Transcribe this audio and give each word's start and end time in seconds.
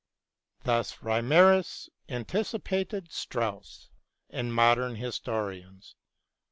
Thus 0.63 0.95
Reimarus 1.03 1.87
anticipated 2.09 3.11
Strauss 3.11 3.91
and 4.31 4.51
modern 4.51 4.95
historians. 4.95 5.95